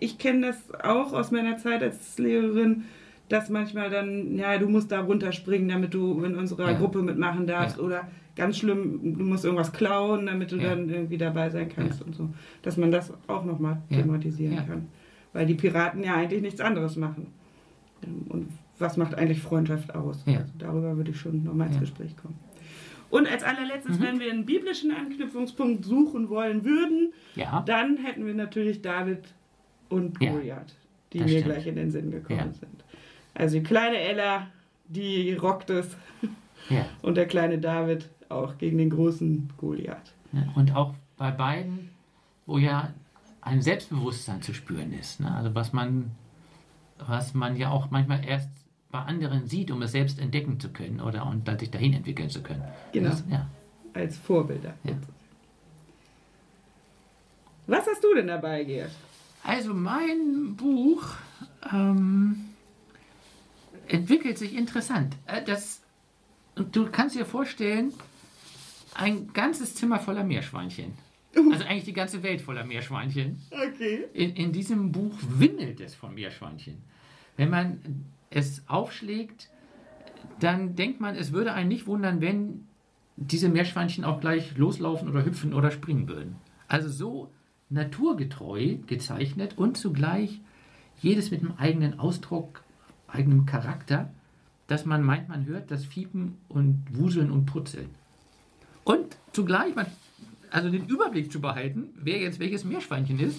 ich 0.00 0.18
kenne 0.18 0.48
das 0.48 0.56
auch 0.82 1.12
aus 1.12 1.30
meiner 1.30 1.58
Zeit 1.58 1.80
als 1.80 2.18
Lehrerin, 2.18 2.86
dass 3.28 3.50
manchmal 3.50 3.88
dann, 3.88 4.36
ja, 4.36 4.58
du 4.58 4.68
musst 4.68 4.90
da 4.90 4.98
runterspringen, 5.00 5.68
damit 5.68 5.94
du 5.94 6.24
in 6.24 6.34
unserer 6.34 6.72
Ja. 6.72 6.76
Gruppe 6.78 7.02
mitmachen 7.02 7.46
darfst. 7.46 7.76
Ja. 7.76 7.84
Oder 7.84 8.08
ganz 8.38 8.56
schlimm, 8.58 9.00
du 9.18 9.24
musst 9.24 9.44
irgendwas 9.44 9.72
klauen, 9.72 10.26
damit 10.26 10.50
du 10.52 10.56
Ja. 10.56 10.70
dann 10.70 10.88
irgendwie 10.88 11.18
dabei 11.18 11.50
sein 11.50 11.68
kannst 11.68 12.00
Ja. 12.00 12.06
und 12.06 12.14
so. 12.14 12.30
Dass 12.62 12.76
man 12.78 12.90
das 12.90 13.12
auch 13.26 13.44
nochmal 13.44 13.82
Ja. 13.90 13.98
thematisieren 13.98 14.56
kann. 14.66 14.88
Weil 15.34 15.44
die 15.44 15.54
Piraten 15.54 16.02
ja 16.02 16.14
eigentlich 16.14 16.40
nichts 16.40 16.60
anderes 16.60 16.96
machen. 16.96 17.26
Und 18.30 18.48
was 18.78 18.96
macht 18.96 19.14
eigentlich 19.16 19.40
Freundschaft 19.42 19.94
aus? 19.94 20.24
Also 20.26 20.52
darüber 20.58 20.96
würde 20.96 21.10
ich 21.10 21.20
schon 21.20 21.42
nochmal 21.44 21.66
ins. 21.68 21.80
Gespräch 21.80 22.16
kommen. 22.16 22.38
Und 23.10 23.26
als 23.30 23.42
allerletztes, 23.42 23.98
Mhm. 23.98 24.02
wenn 24.02 24.20
wir 24.20 24.30
einen 24.30 24.44
biblischen 24.46 24.90
Anknüpfungspunkt 24.92 25.84
suchen 25.84 26.28
wollen 26.28 26.64
würden, 26.64 27.12
dann 27.66 27.96
hätten 27.98 28.24
wir 28.26 28.34
natürlich 28.34 28.82
David 28.82 29.20
und 29.88 30.18
Goliath, 30.20 30.74
die 31.12 31.18
das 31.18 31.26
mir 31.26 31.40
stimmt. 31.40 31.44
gleich 31.54 31.66
in 31.66 31.76
den 31.76 31.90
Sinn 31.90 32.10
gekommen 32.10 32.52
sind. 32.52 32.84
Also 33.34 33.56
die 33.58 33.62
kleine 33.64 33.96
Ella, 33.98 34.46
die 34.88 35.32
rockt 35.34 35.70
es 35.70 35.96
und 37.02 37.16
der 37.16 37.26
kleine 37.26 37.58
David 37.58 38.08
auch 38.28 38.58
gegen 38.58 38.78
den 38.78 38.90
großen 38.90 39.50
Goliath. 39.56 40.12
Ja, 40.32 40.44
Und 40.54 40.74
auch 40.74 40.94
bei 41.16 41.30
beiden, 41.30 41.90
wo 42.46 42.58
ja 42.58 42.92
ein 43.40 43.62
Selbstbewusstsein 43.62 44.42
zu 44.42 44.52
spüren 44.54 44.92
ist. 44.92 45.20
Ne? 45.20 45.34
Also 45.34 45.54
was 45.54 45.72
man, 45.72 46.10
was 46.98 47.34
man 47.34 47.56
ja 47.56 47.70
auch 47.70 47.90
manchmal 47.90 48.24
erst 48.24 48.50
bei 48.90 49.00
anderen 49.00 49.46
sieht, 49.46 49.70
um 49.70 49.82
es 49.82 49.92
selbst 49.92 50.18
entdecken 50.18 50.58
zu 50.60 50.70
können 50.70 51.00
oder 51.00 51.26
und 51.26 51.46
dann 51.46 51.58
sich 51.58 51.70
dahin 51.70 51.92
entwickeln 51.94 52.30
zu 52.30 52.42
können. 52.42 52.64
Genau. 52.92 53.10
Das, 53.10 53.24
ja. 53.30 53.46
Als 53.94 54.16
Vorbilder. 54.18 54.74
Ja. 54.84 54.92
Was 57.66 57.86
hast 57.86 58.02
du 58.02 58.14
denn 58.14 58.28
dabei, 58.28 58.64
Gerd? 58.64 58.90
Also 59.44 59.74
mein 59.74 60.56
Buch 60.56 61.04
ähm, 61.70 62.46
entwickelt 63.88 64.38
sich 64.38 64.54
interessant. 64.54 65.16
Äh, 65.26 65.42
Das, 65.44 65.82
und 66.56 66.74
du 66.74 66.86
kannst 66.90 67.14
dir 67.14 67.26
vorstellen, 67.26 67.92
ein 68.98 69.32
ganzes 69.32 69.74
Zimmer 69.76 70.00
voller 70.00 70.24
Meerschweinchen. 70.24 70.92
Also 71.34 71.64
eigentlich 71.64 71.84
die 71.84 71.92
ganze 71.92 72.22
Welt 72.22 72.40
voller 72.40 72.64
Meerschweinchen. 72.64 73.38
Okay. 73.50 74.06
In, 74.12 74.34
in 74.34 74.52
diesem 74.52 74.90
Buch 74.90 75.14
wimmelt 75.20 75.80
es 75.80 75.94
von 75.94 76.14
Meerschweinchen. 76.14 76.78
Wenn 77.36 77.50
man 77.50 78.04
es 78.30 78.62
aufschlägt, 78.66 79.50
dann 80.40 80.74
denkt 80.74 81.00
man, 81.00 81.14
es 81.14 81.32
würde 81.32 81.52
einen 81.52 81.68
nicht 81.68 81.86
wundern, 81.86 82.20
wenn 82.20 82.66
diese 83.16 83.48
Meerschweinchen 83.48 84.04
auch 84.04 84.20
gleich 84.20 84.56
loslaufen 84.56 85.08
oder 85.08 85.24
hüpfen 85.24 85.54
oder 85.54 85.70
springen 85.70 86.08
würden. 86.08 86.36
Also 86.66 86.88
so 86.88 87.30
naturgetreu 87.70 88.78
gezeichnet 88.86 89.56
und 89.56 89.76
zugleich 89.76 90.40
jedes 91.00 91.30
mit 91.30 91.40
einem 91.40 91.54
eigenen 91.56 92.00
Ausdruck, 92.00 92.64
eigenem 93.06 93.46
Charakter, 93.46 94.10
dass 94.66 94.86
man 94.86 95.04
meint, 95.04 95.28
man 95.28 95.46
hört 95.46 95.70
das 95.70 95.84
Fiepen 95.84 96.36
und 96.48 96.84
Wuseln 96.90 97.30
und 97.30 97.46
Putzeln. 97.46 97.90
Und 98.88 99.18
zugleich, 99.34 99.74
man, 99.74 99.84
also 100.50 100.70
den 100.70 100.86
Überblick 100.86 101.30
zu 101.30 101.42
behalten, 101.42 101.90
wer 101.94 102.16
jetzt 102.20 102.40
welches 102.40 102.64
Meerschweinchen 102.64 103.20
ist, 103.20 103.38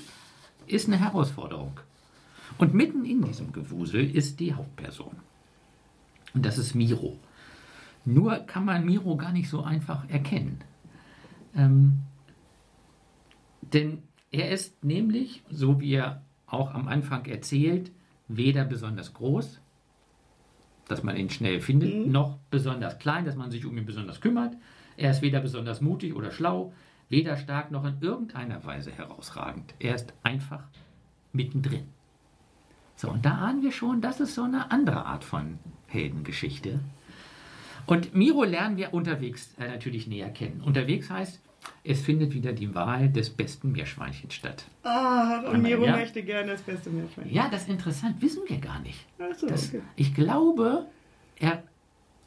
ist 0.68 0.88
eine 0.88 1.00
Herausforderung. 1.00 1.80
Und 2.60 2.76
mitten 2.76 3.04
in 3.04 3.24
diesem 3.24 3.52
Gewusel 3.52 4.16
ist 4.16 4.40
die 4.40 4.54
Hauptperson. 4.54 5.16
Und 6.36 6.46
das 6.46 6.60
ist 6.60 6.76
Miro. 6.76 7.18
Nur 8.06 8.36
kann 8.46 8.64
man 8.64 8.86
Miro 8.86 9.18
gar 9.18 9.32
nicht 9.32 9.50
so 9.50 9.64
einfach 9.64 10.08
erkennen. 10.08 10.64
Ähm, 11.56 12.02
denn 13.74 14.04
er 14.30 14.52
ist 14.52 14.84
nämlich, 14.84 15.42
so 15.50 15.82
wie 15.82 15.94
er 15.94 16.22
auch 16.46 16.76
am 16.76 16.88
Anfang 16.88 17.26
erzählt, 17.26 17.90
weder 18.28 18.66
besonders 18.66 19.16
groß, 19.16 19.60
dass 20.88 21.02
man 21.02 21.18
ihn 21.18 21.32
schnell 21.32 21.60
findet, 21.60 22.06
noch 22.06 22.38
besonders 22.52 23.00
klein, 23.00 23.26
dass 23.26 23.36
man 23.36 23.50
sich 23.50 23.66
um 23.66 23.76
ihn 23.76 23.88
besonders 23.88 24.22
kümmert. 24.22 24.56
Er 25.00 25.12
ist 25.12 25.22
weder 25.22 25.40
besonders 25.40 25.80
mutig 25.80 26.14
oder 26.14 26.30
schlau, 26.32 26.74
weder 27.08 27.38
stark 27.38 27.72
noch 27.72 27.86
in 27.86 27.96
irgendeiner 28.02 28.64
Weise 28.66 28.92
herausragend. 28.92 29.74
Er 29.80 29.96
ist 29.96 30.14
einfach 30.24 30.64
mittendrin. 31.32 31.86
So, 32.98 33.10
und 33.10 33.26
da 33.26 33.36
ahnen 33.36 33.64
wir 33.64 33.72
schon, 33.72 34.02
das 34.02 34.20
ist 34.20 34.36
so 34.36 34.44
eine 34.44 34.72
andere 34.72 35.06
Art 35.06 35.24
von 35.24 35.58
Heldengeschichte. 35.88 36.82
Und 37.86 38.14
Miro 38.14 38.44
lernen 38.44 38.76
wir 38.76 38.94
unterwegs 38.94 39.54
äh, 39.58 39.70
natürlich 39.70 40.06
näher 40.06 40.30
kennen. 40.32 40.62
Unterwegs 40.62 41.10
heißt, 41.10 41.40
es 41.86 42.02
findet 42.02 42.34
wieder 42.34 42.52
die 42.52 42.76
Wahl 42.76 43.10
des 43.10 43.30
besten 43.30 43.72
Meerschweinchens 43.72 44.34
statt. 44.34 44.66
Ah, 44.84 45.40
und 45.50 45.62
Miro 45.62 45.86
Ja. 45.86 45.96
möchte 45.96 46.22
gerne 46.24 46.52
das 46.52 46.62
beste 46.62 46.90
Meerschweinchen. 46.90 47.34
Ja, 47.34 47.48
das 47.50 47.64
ist 47.64 47.70
interessant, 47.70 48.22
wissen 48.22 48.44
wir 48.48 48.58
gar 48.58 48.80
nicht. 48.82 49.06
So, 49.38 49.48
Das, 49.48 49.70
okay. 49.70 49.82
Ich 49.96 50.14
glaube, 50.14 50.88
er 51.38 51.64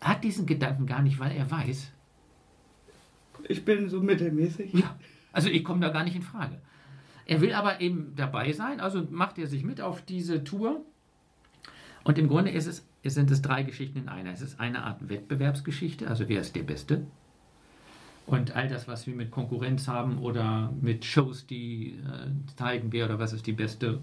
hat 0.01 0.25
diesen 0.25 0.47
Gedanken 0.47 0.87
gar 0.87 1.03
nicht, 1.03 1.19
weil 1.21 1.33
er 1.37 1.51
weiß, 1.51 1.93
Ich 3.49 3.65
bin 3.65 3.89
so 3.89 4.01
mittelmäßig. 4.01 4.73
ja, 4.73 4.97
also 5.33 5.49
ich 5.49 5.65
komme 5.65 5.81
da 5.81 5.89
gar 5.89 6.05
nicht 6.05 6.17
in 6.17 6.23
Frage. 6.23 6.61
Er 7.27 7.41
will 7.41 7.53
aber 7.53 7.81
eben 7.81 8.15
dabei 8.17 8.53
sein, 8.53 8.81
also 8.81 9.07
macht 9.11 9.39
er 9.39 9.47
sich 9.47 9.65
mit 9.65 9.81
auf 9.81 10.03
diese 10.03 10.45
Tour. 10.45 10.85
Und 12.05 12.19
im 12.19 12.29
Grunde 12.29 12.51
ist 12.51 12.67
es, 12.67 12.87
es 13.03 13.15
sind 13.15 13.31
es 13.31 13.43
drei 13.43 13.63
Geschichten 13.63 13.99
in 13.99 14.09
einer. 14.09 14.33
Es 14.33 14.41
ist 14.41 14.59
eine 14.59 14.83
Art 14.83 15.09
Wettbewerbsgeschichte, 15.09 16.09
also 16.09 16.29
wer 16.29 16.41
ist 16.41 16.57
der 16.57 16.65
Beste. 16.65 17.07
Und 18.27 18.55
all 18.55 18.69
das, 18.69 18.87
was 18.89 19.07
wir 19.07 19.15
mit 19.15 19.31
Konkurrenz 19.31 19.89
haben 19.89 20.19
oder 20.19 20.73
mit 20.81 21.05
Shows, 21.05 21.47
die 21.47 21.99
äh, 22.07 22.55
zeigen, 22.57 22.93
wer 22.93 23.07
oder 23.07 23.19
was 23.19 23.33
ist 23.33 23.47
die 23.47 23.53
Beste, 23.53 24.01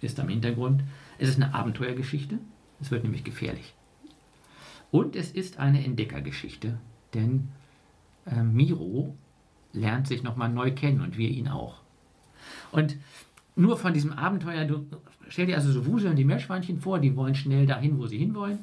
ist 0.00 0.18
am 0.20 0.28
Hintergrund. 0.28 0.82
Es 1.18 1.28
ist 1.28 1.36
eine 1.36 1.54
Abenteuergeschichte. 1.54 2.38
Es 2.80 2.90
wird 2.90 3.04
nämlich 3.04 3.24
gefährlich. 3.24 3.74
Und 4.90 5.16
es 5.16 5.32
ist 5.32 5.58
eine 5.58 5.84
Entdeckergeschichte, 5.84 6.78
denn 7.14 7.48
äh, 8.30 8.42
Miro 8.42 9.16
lernt 9.72 10.06
sich 10.06 10.22
nochmal 10.22 10.48
neu 10.48 10.72
kennen 10.72 11.00
und 11.00 11.18
wir 11.18 11.28
ihn 11.28 11.48
auch. 11.48 11.80
Und 12.72 12.96
nur 13.56 13.76
von 13.76 13.92
diesem 13.92 14.12
Abenteuer, 14.12 14.64
du 14.64 14.86
stell 15.28 15.46
dir 15.46 15.56
also 15.56 15.72
so 15.72 15.86
wuseln 15.86 16.16
die 16.16 16.24
Meerschweinchen 16.24 16.80
vor, 16.80 16.98
die 16.98 17.16
wollen 17.16 17.34
schnell 17.34 17.66
dahin, 17.66 17.98
wo 17.98 18.06
sie 18.06 18.18
hinwollen, 18.18 18.60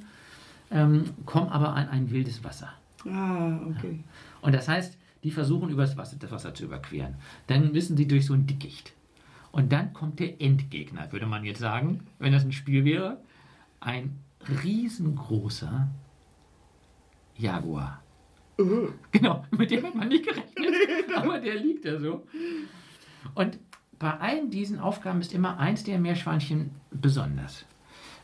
ähm, 0.71 1.05
kommen 1.25 1.49
aber 1.49 1.73
an 1.73 1.89
ein 1.89 2.11
wildes 2.11 2.43
Wasser. 2.43 2.69
Ah, 3.05 3.59
okay. 3.69 3.99
Und 4.41 4.53
das 4.53 4.67
heißt, 4.67 4.97
die 5.23 5.31
versuchen 5.31 5.69
übers 5.69 5.97
Wasser, 5.97 6.17
das 6.19 6.31
Wasser 6.31 6.53
zu 6.53 6.65
überqueren. 6.65 7.15
Dann 7.47 7.71
müssen 7.71 7.97
sie 7.97 8.07
durch 8.07 8.25
so 8.25 8.33
ein 8.33 8.47
Dickicht. 8.47 8.93
Und 9.51 9.71
dann 9.71 9.93
kommt 9.93 10.19
der 10.19 10.41
Endgegner, 10.41 11.11
würde 11.11 11.25
man 11.25 11.45
jetzt 11.45 11.59
sagen, 11.59 12.01
wenn 12.19 12.33
das 12.33 12.43
ein 12.43 12.51
Spiel 12.51 12.83
wäre. 12.83 13.17
Ein 13.79 14.19
riesengroßer 14.63 15.87
Jaguar. 17.37 18.01
Uh, 18.57 18.89
Genau, 19.11 19.45
mit 19.51 19.71
dem 19.71 19.85
hat 19.85 19.95
man 19.95 20.07
nicht 20.07 20.25
gerechnet, 20.25 21.15
aber 21.15 21.39
der 21.39 21.55
liegt 21.55 21.85
da 21.85 21.99
so. 21.99 22.25
Und 23.33 23.59
bei 23.99 24.11
allen 24.11 24.49
diesen 24.49 24.79
Aufgaben 24.79 25.21
ist 25.21 25.33
immer 25.33 25.57
eins 25.57 25.83
der 25.83 25.99
Meerschweinchen 25.99 26.71
besonders. 26.91 27.65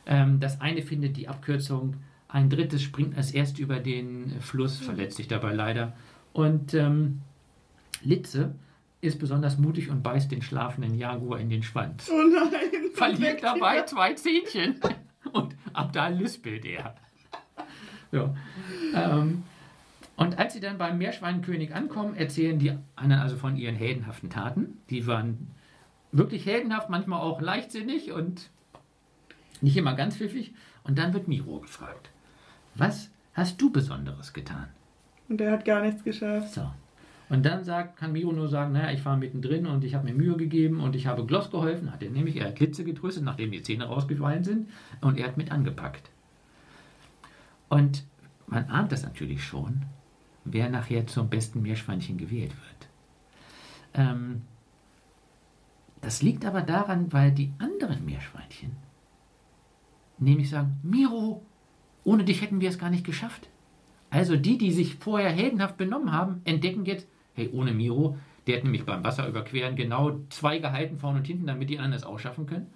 Ähm, 0.05 0.39
das 0.39 0.61
eine 0.61 0.81
findet 0.81 1.17
die 1.17 1.27
Abkürzung, 1.27 1.95
ein 2.27 2.49
drittes 2.49 2.81
springt 2.81 3.17
als 3.17 3.31
erst 3.31 3.59
über 3.59 3.79
den 3.79 4.39
Fluss, 4.41 4.77
verletzt 4.77 5.17
sich 5.17 5.27
dabei 5.27 5.53
leider. 5.53 5.93
Und 6.33 6.73
ähm, 6.73 7.21
Litze 8.01 8.55
ist 9.01 9.19
besonders 9.19 9.57
mutig 9.57 9.89
und 9.89 10.03
beißt 10.03 10.31
den 10.31 10.41
schlafenden 10.41 10.97
Jaguar 10.97 11.39
in 11.39 11.49
den 11.49 11.63
Schwanz. 11.63 12.09
oh 12.11 12.23
nein. 12.23 12.91
Verliert 12.93 13.43
dabei 13.43 13.83
zwei 13.83 14.13
Zähnchen. 14.13 14.79
Und 15.33 15.55
ab 15.73 15.93
da 15.93 16.07
lispelt 16.07 16.65
er. 16.65 16.95
Ja. 18.11 18.35
Ähm, 18.93 19.43
und 20.15 20.37
als 20.37 20.53
sie 20.53 20.59
dann 20.59 20.77
beim 20.77 20.97
Meerschweinenkönig 20.97 21.73
ankommen, 21.73 22.15
erzählen 22.15 22.59
die 22.59 22.73
anderen 22.95 23.23
also 23.23 23.37
von 23.37 23.55
ihren 23.55 23.75
heldenhaften 23.75 24.29
Taten. 24.29 24.77
Die 24.89 25.07
waren 25.07 25.47
wirklich 26.11 26.45
heldenhaft, 26.45 26.89
manchmal 26.89 27.21
auch 27.21 27.41
leichtsinnig 27.41 28.11
und 28.11 28.49
nicht 29.61 29.77
immer 29.77 29.95
ganz 29.95 30.17
pfiffig. 30.17 30.53
Und 30.83 30.97
dann 30.97 31.13
wird 31.13 31.27
Miro 31.27 31.59
gefragt: 31.59 32.09
Was 32.75 33.09
hast 33.33 33.61
du 33.61 33.71
Besonderes 33.71 34.33
getan? 34.33 34.67
Und 35.29 35.37
der 35.37 35.51
hat 35.51 35.65
gar 35.65 35.81
nichts 35.81 36.03
geschafft. 36.03 36.53
So. 36.53 36.69
Und 37.29 37.45
dann 37.45 37.63
sagt, 37.63 37.95
kann 37.95 38.11
Miro 38.11 38.33
nur 38.33 38.49
sagen, 38.49 38.73
naja, 38.73 38.91
ich 38.91 39.05
war 39.05 39.15
mittendrin 39.15 39.65
und 39.65 39.85
ich 39.85 39.95
habe 39.95 40.03
mir 40.03 40.13
Mühe 40.13 40.35
gegeben 40.35 40.81
und 40.81 40.97
ich 40.97 41.07
habe 41.07 41.25
Gloss 41.25 41.49
geholfen, 41.49 41.93
hat 41.93 42.03
er 42.03 42.09
nämlich, 42.09 42.35
er 42.35 42.47
hat 42.47 42.59
Litze 42.59 42.83
getröstet, 42.83 43.23
nachdem 43.23 43.51
die 43.51 43.63
Zähne 43.63 43.85
rausgefallen 43.85 44.43
sind 44.43 44.69
und 44.99 45.17
er 45.17 45.27
hat 45.27 45.37
mit 45.37 45.49
angepackt. 45.49 46.09
Und 47.69 48.03
man 48.47 48.65
ahnt 48.65 48.91
das 48.91 49.03
natürlich 49.03 49.45
schon, 49.45 49.85
wer 50.43 50.69
nachher 50.69 51.07
zum 51.07 51.29
besten 51.29 51.61
Meerschweinchen 51.61 52.17
gewählt 52.17 52.51
wird. 52.51 52.89
Ähm, 53.93 54.41
das 56.01 56.21
liegt 56.21 56.45
aber 56.45 56.61
daran, 56.61 57.13
weil 57.13 57.31
die 57.31 57.51
anderen 57.59 58.05
Meerschweinchen 58.05 58.75
nämlich 60.21 60.49
sagen, 60.49 60.79
Miro, 60.83 61.41
ohne 62.03 62.23
dich 62.23 62.41
hätten 62.41 62.61
wir 62.61 62.69
es 62.69 62.79
gar 62.79 62.89
nicht 62.89 63.05
geschafft. 63.05 63.49
Also 64.09 64.35
die, 64.35 64.57
die 64.57 64.71
sich 64.71 64.95
vorher 64.95 65.31
heldenhaft 65.31 65.77
benommen 65.77 66.11
haben, 66.11 66.41
entdecken 66.45 66.85
jetzt, 66.85 67.07
hey, 67.33 67.49
ohne 67.51 67.73
Miro, 67.73 68.17
der 68.47 68.57
hat 68.57 68.63
nämlich 68.63 68.85
beim 68.85 69.03
Wasserüberqueren 69.03 69.75
genau 69.75 70.19
zwei 70.29 70.59
gehalten, 70.59 70.97
vorne 70.97 71.19
und 71.19 71.25
hinten, 71.25 71.47
damit 71.47 71.69
die 71.69 71.77
anderen 71.77 71.93
es 71.93 72.03
auch 72.03 72.19
schaffen 72.19 72.45
können. 72.45 72.67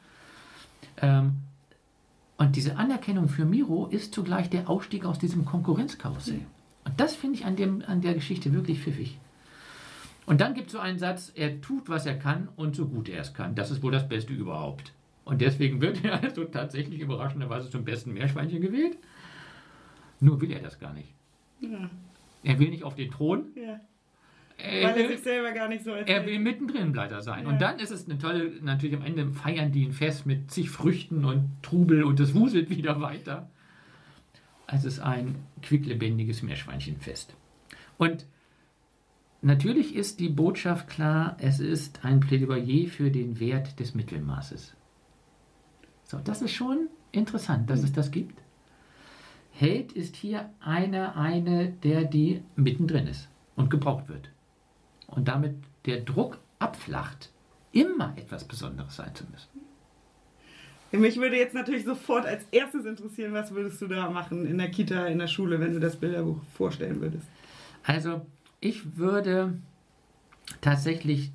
Ähm, 1.01 1.37
und 2.37 2.55
diese 2.55 2.77
Anerkennung 2.77 3.29
für 3.29 3.45
Miro 3.45 3.87
ist 3.87 4.13
zugleich 4.13 4.49
der 4.49 4.69
Ausstieg 4.69 5.05
aus 5.05 5.19
diesem 5.19 5.45
Konkurrenzkarussell. 5.45 6.41
Und 6.85 6.99
das 6.99 7.15
finde 7.15 7.37
ich 7.39 7.45
an, 7.45 7.55
dem, 7.55 7.83
an 7.87 8.01
der 8.01 8.13
Geschichte 8.13 8.53
wirklich 8.53 8.79
pfiffig. 8.79 9.17
Und 10.25 10.41
dann 10.41 10.53
gibt 10.53 10.67
es 10.67 10.73
so 10.73 10.79
einen 10.79 10.97
Satz, 10.97 11.31
er 11.35 11.61
tut, 11.61 11.87
was 11.89 12.05
er 12.05 12.17
kann 12.17 12.47
und 12.55 12.75
so 12.75 12.87
gut 12.87 13.09
er 13.09 13.21
es 13.21 13.33
kann. 13.33 13.53
Das 13.55 13.69
ist 13.71 13.83
wohl 13.83 13.91
das 13.91 14.07
Beste 14.07 14.33
überhaupt. 14.33 14.91
Und 15.23 15.41
deswegen 15.41 15.81
wird 15.81 16.03
er 16.03 16.21
also 16.23 16.45
tatsächlich 16.45 16.99
überraschenderweise 16.99 17.69
zum 17.69 17.83
besten 17.83 18.13
Meerschweinchen 18.13 18.61
gewählt. 18.61 18.97
Nur 20.19 20.39
will 20.41 20.51
er 20.51 20.61
das 20.61 20.79
gar 20.79 20.93
nicht. 20.93 21.09
Ja. 21.59 21.89
Er 22.43 22.59
will 22.59 22.69
nicht 22.69 22.83
auf 22.83 22.95
den 22.95 23.11
Thron. 23.11 23.45
ja. 23.55 23.79
Er 24.57 24.87
Weil 24.87 24.89
er 24.91 24.95
sich 24.95 25.09
will, 25.09 25.17
selber 25.23 25.51
gar 25.51 25.67
nicht 25.67 25.83
so 25.83 25.91
er 25.91 25.97
erzählt. 25.97 26.27
will 26.27 26.39
mittendrin 26.39 26.93
bleiber 26.93 27.21
sein. 27.21 27.43
Ja. 27.43 27.49
Und 27.49 27.61
dann 27.61 27.77
ist 27.77 27.91
es 27.91 28.07
eine 28.07 28.17
tolle, 28.17 28.51
natürlich 28.61 28.95
am 28.95 29.03
Ende 29.03 29.29
feiern 29.33 29.73
die 29.73 29.85
ein 29.85 29.91
Fest 29.91 30.25
mit 30.25 30.49
zig 30.49 30.69
Früchten 30.69 31.25
und 31.25 31.49
Trubel 31.61 32.05
und 32.05 32.21
es 32.21 32.33
wuselt 32.33 32.69
wieder 32.69 33.01
weiter. 33.01 33.49
Es 34.67 34.85
ist 34.85 34.99
ein 34.99 35.35
quicklebendiges 35.61 36.41
Meerschweinchenfest. 36.41 37.35
Und 37.97 38.25
natürlich 39.41 39.95
ist 39.95 40.19
die 40.19 40.29
Botschaft 40.29 40.87
klar, 40.87 41.37
es 41.39 41.59
ist 41.59 42.03
ein 42.03 42.19
Plädoyer 42.19 42.87
für 42.87 43.11
den 43.11 43.39
Wert 43.39 43.79
des 43.79 43.95
Mittelmaßes. 43.95 44.75
So, 46.03 46.19
das 46.19 46.41
ist 46.41 46.53
schon 46.53 46.87
interessant, 47.11 47.69
dass 47.69 47.83
es 47.83 47.93
das 47.93 48.11
gibt. 48.11 48.41
Held 49.51 49.93
ist 49.93 50.15
hier 50.15 50.49
einer, 50.59 51.15
eine, 51.15 51.71
der 51.71 52.03
die 52.03 52.43
mittendrin 52.55 53.07
ist 53.07 53.29
und 53.55 53.69
gebraucht 53.69 54.09
wird. 54.09 54.29
Und 55.07 55.27
damit 55.27 55.55
der 55.85 56.01
Druck 56.01 56.39
abflacht, 56.59 57.31
immer 57.71 58.17
etwas 58.17 58.45
Besonderes 58.45 58.95
sein 58.95 59.15
zu 59.15 59.23
müssen. 59.25 59.49
Mich 60.91 61.17
würde 61.17 61.35
jetzt 61.37 61.53
natürlich 61.53 61.83
sofort 61.83 62.25
als 62.25 62.45
erstes 62.51 62.85
interessieren, 62.85 63.33
was 63.33 63.53
würdest 63.53 63.81
du 63.81 63.87
da 63.87 64.09
machen 64.09 64.45
in 64.45 64.57
der 64.57 64.69
Kita, 64.71 65.07
in 65.07 65.19
der 65.19 65.27
Schule, 65.27 65.59
wenn 65.59 65.73
du 65.73 65.79
das 65.79 65.97
Bilderbuch 65.97 66.41
vorstellen 66.53 67.01
würdest? 67.01 67.27
Also, 67.83 68.25
ich 68.61 68.97
würde 68.97 69.59
tatsächlich 70.61 71.31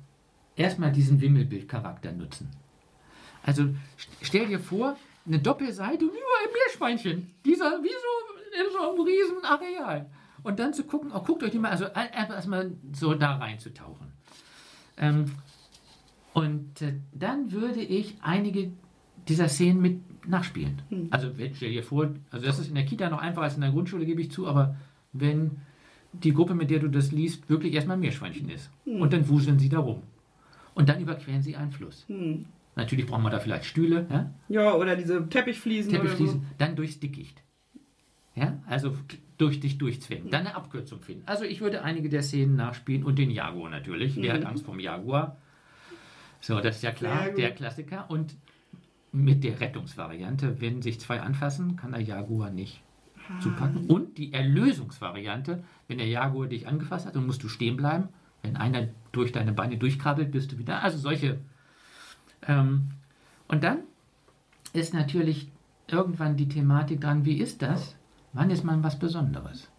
erstmal 0.55 0.91
diesen 0.91 1.21
Wimmelbildcharakter 1.21 2.11
nutzen. 2.11 2.49
Also, 3.43 3.63
st- 3.63 3.75
stell 4.21 4.47
dir 4.47 4.59
vor, 4.59 4.97
eine 5.27 5.39
Doppelseite 5.39 6.05
und 6.05 6.11
überall 6.11 6.53
Meerschweinchen. 6.53 7.31
Dieser, 7.45 7.83
wie 7.83 7.89
so 7.89 8.63
in 8.65 8.71
so 8.71 8.89
einem 8.89 9.01
riesen 9.01 9.45
Areal. 9.45 10.09
Und 10.43 10.59
dann 10.59 10.73
zu 10.73 10.83
gucken, 10.85 11.11
oh, 11.13 11.21
guckt 11.21 11.43
euch 11.43 11.51
die 11.51 11.59
mal, 11.59 11.69
also 11.69 11.85
erstmal 11.85 12.71
so 12.93 13.13
da 13.13 13.35
reinzutauchen. 13.35 14.07
Ähm, 14.97 15.31
und 16.33 16.81
äh, 16.81 16.95
dann 17.13 17.51
würde 17.51 17.81
ich 17.81 18.17
einige 18.21 18.71
dieser 19.27 19.47
Szenen 19.49 19.81
mit 19.81 20.27
nachspielen. 20.27 20.81
Also 21.09 21.37
wenn- 21.37 21.53
stell 21.55 21.71
dir 21.71 21.83
vor, 21.83 22.09
also 22.29 22.45
das 22.45 22.59
ist 22.59 22.67
in 22.69 22.75
der 22.75 22.85
Kita 22.85 23.09
noch 23.09 23.19
einfacher 23.19 23.43
als 23.43 23.55
in 23.55 23.61
der 23.61 23.71
Grundschule, 23.71 24.05
gebe 24.05 24.21
ich 24.21 24.31
zu, 24.31 24.47
aber 24.47 24.75
wenn 25.13 25.51
die 26.13 26.33
Gruppe, 26.33 26.53
mit 26.55 26.69
der 26.69 26.79
du 26.79 26.89
das 26.89 27.11
liest, 27.11 27.49
wirklich 27.49 27.73
erstmal 27.73 27.97
ein 27.97 28.01
Meerschweinchen 28.01 28.49
ist. 28.49 28.69
Und 28.85 29.13
dann 29.13 29.27
wuseln 29.29 29.57
sie 29.59 29.69
da 29.69 29.79
rum. 29.79 30.03
Und 30.73 30.89
dann 30.89 31.01
überqueren 31.01 31.41
sie 31.41 31.55
einen 31.55 31.71
Fluss. 31.71 32.05
Hm. 32.07 32.45
Natürlich 32.75 33.05
brauchen 33.05 33.23
wir 33.23 33.29
da 33.29 33.39
vielleicht 33.39 33.65
Stühle, 33.65 34.07
ja? 34.09 34.33
Ja, 34.47 34.73
oder 34.75 34.95
diese 34.95 35.27
Teppichfliesen, 35.27 35.91
Teppichfliesen, 35.91 36.43
dann 36.57 36.75
durchs 36.75 36.99
Dickicht. 36.99 37.41
Ja, 38.35 38.59
also 38.65 38.95
durch 39.37 39.59
dich 39.59 39.77
durchzwängen. 39.77 40.29
Dann 40.29 40.45
eine 40.47 40.55
Abkürzung 40.55 41.01
finden. 41.01 41.23
Also 41.25 41.43
ich 41.43 41.59
würde 41.59 41.83
einige 41.83 42.07
der 42.07 42.23
Szenen 42.23 42.55
nachspielen 42.55 43.03
und 43.03 43.17
den 43.19 43.29
Jaguar 43.31 43.69
natürlich. 43.69 44.15
Wer 44.15 44.33
hat 44.33 44.45
Angst 44.45 44.65
vom 44.65 44.79
Jaguar? 44.79 45.37
So, 46.39 46.59
das 46.61 46.77
ist 46.77 46.83
ja 46.83 46.91
klar, 46.91 47.29
der 47.31 47.51
Klassiker. 47.51 48.09
Und 48.09 48.35
mit 49.11 49.43
der 49.43 49.59
Rettungsvariante, 49.59 50.61
wenn 50.61 50.81
sich 50.81 50.99
zwei 50.99 51.21
anfassen, 51.21 51.75
kann 51.75 51.91
der 51.91 52.01
Jaguar 52.01 52.49
nicht 52.49 52.81
zupacken. 53.41 53.87
Und 53.87 54.17
die 54.17 54.33
Erlösungsvariante, 54.33 55.63
wenn 55.87 55.97
der 55.97 56.07
Jaguar 56.07 56.47
dich 56.47 56.67
angefasst 56.67 57.05
hat, 57.05 57.15
dann 57.15 57.25
musst 57.25 57.43
du 57.43 57.47
stehen 57.47 57.77
bleiben. 57.77 58.09
Wenn 58.41 58.57
einer 58.57 58.87
durch 59.11 59.31
deine 59.31 59.53
Beine 59.53 59.77
durchkrabbelt, 59.77 60.31
bist 60.31 60.51
du 60.51 60.57
wieder. 60.57 60.83
Also 60.83 60.97
solche. 60.97 61.39
Ähm, 62.47 62.89
und 63.47 63.63
dann 63.63 63.79
ist 64.73 64.93
natürlich 64.93 65.51
irgendwann 65.87 66.37
die 66.37 66.47
Thematik 66.47 67.01
dran, 67.01 67.25
wie 67.25 67.37
ist 67.37 67.61
das? 67.61 67.95
Wann 68.33 68.49
ist 68.49 68.63
man 68.63 68.83
was 68.83 68.97
Besonderes? 68.97 69.69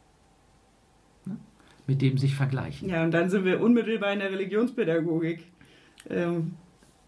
Ne? 1.25 1.37
Mit 1.87 2.03
dem 2.03 2.19
sich 2.19 2.35
vergleichen. 2.35 2.89
Ja, 2.89 3.03
und 3.03 3.13
dann 3.13 3.31
sind 3.31 3.45
wir 3.45 3.61
unmittelbar 3.61 4.13
in 4.13 4.21
der 4.21 4.31
Religionspädagogik. 4.31 5.47
Ähm, 6.09 6.55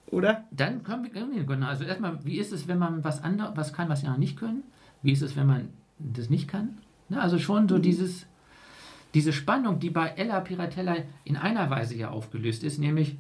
oder? 0.07 0.45
Dann 0.51 0.83
können 0.83 1.05
wir, 1.05 1.45
genau, 1.45 1.67
also 1.67 1.85
erstmal, 1.85 2.25
wie 2.25 2.39
ist 2.39 2.53
es, 2.53 2.69
wenn 2.69 2.79
man 2.79 3.05
was 3.05 3.23
anderes, 3.23 3.57
was 3.57 3.73
kann, 3.73 3.89
was 3.89 4.03
ja 4.03 4.17
nicht 4.17 4.39
können? 4.39 4.63
Wie 5.03 5.13
ist 5.13 5.23
es, 5.23 5.37
wenn 5.37 5.47
man 5.47 5.69
das 5.99 6.31
nicht 6.31 6.49
kann? 6.49 6.79
Ne? 7.09 7.21
Also 7.21 7.39
schon 7.39 7.69
so 7.69 7.79
dieses, 7.79 8.27
diese 9.15 9.33
Spannung, 9.33 9.79
die 9.81 9.91
bei 9.91 10.09
Ella 10.09 10.41
Piratella 10.41 10.97
in 11.25 11.37
einer 11.37 11.71
Weise 11.71 11.97
ja 11.97 12.11
aufgelöst 12.11 12.65
ist, 12.65 12.79
nämlich 12.79 13.19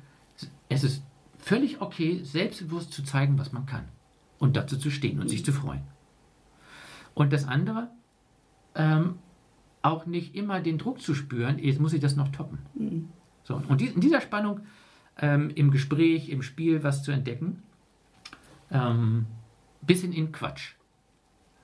es 0.68 0.84
ist 0.84 1.02
völlig 1.38 1.80
okay, 1.80 2.20
selbstbewusst 2.24 2.92
zu 2.92 3.02
zeigen, 3.02 3.38
was 3.38 3.52
man 3.52 3.66
kann 3.66 3.84
und 4.38 4.56
dazu 4.56 4.76
zu 4.76 4.90
stehen 4.90 5.20
und 5.20 5.28
sich 5.28 5.44
zu 5.44 5.52
freuen. 5.52 5.82
Und 7.14 7.32
das 7.32 7.46
andere, 7.46 7.90
ähm, 8.74 9.18
auch 9.82 10.06
nicht 10.06 10.34
immer 10.34 10.60
den 10.60 10.78
Druck 10.78 11.00
zu 11.00 11.14
spüren, 11.14 11.58
jetzt 11.58 11.80
muss 11.80 11.92
ich 11.92 12.00
das 12.00 12.16
noch 12.16 12.28
toppen. 12.28 12.58
Mhm. 12.74 13.08
So, 13.44 13.60
und 13.68 13.80
die, 13.80 13.86
in 13.86 14.00
dieser 14.00 14.20
Spannung 14.20 14.60
ähm, 15.18 15.50
im 15.50 15.71
Gespräch, 15.71 16.28
im 16.28 16.42
Spiel 16.42 16.83
was 16.83 17.02
zu 17.02 17.12
entdecken, 17.12 17.62
ähm, 18.71 19.26
bisschen 19.83 20.12
in 20.12 20.33
Quatsch. 20.33 20.75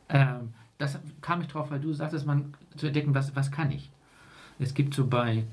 Ähm, 0.08 0.52
das 0.78 0.98
kam 1.20 1.40
ich 1.42 1.48
drauf, 1.48 1.70
weil 1.70 1.80
du 1.80 1.92
sagtest, 1.92 2.26
man 2.26 2.54
zu 2.76 2.86
entdecken, 2.86 3.14
was, 3.14 3.34
was 3.36 3.50
kann 3.50 3.70
ich. 3.70 3.90
Es 4.58 4.74
gibt 4.74 4.94
so 4.94 5.06
bei 5.06 5.44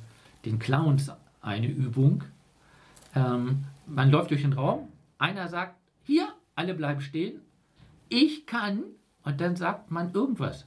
den 0.45 0.59
Clowns 0.59 1.11
eine 1.41 1.67
Übung. 1.67 2.23
Ähm, 3.15 3.65
man 3.85 4.11
läuft 4.11 4.31
durch 4.31 4.41
den 4.41 4.53
Raum, 4.53 4.87
einer 5.17 5.47
sagt, 5.47 5.75
hier, 6.03 6.33
alle 6.55 6.73
bleiben 6.73 7.01
stehen, 7.01 7.41
ich 8.09 8.45
kann, 8.45 8.83
und 9.23 9.41
dann 9.41 9.55
sagt 9.55 9.91
man 9.91 10.13
irgendwas. 10.13 10.65